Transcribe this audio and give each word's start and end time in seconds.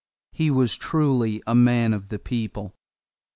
He 0.31 0.49
was 0.49 0.77
truly 0.77 1.43
a 1.45 1.53
man 1.53 1.93
of 1.93 2.07
the 2.07 2.17
people. 2.17 2.73